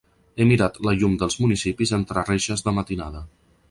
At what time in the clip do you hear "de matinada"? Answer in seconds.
2.69-3.27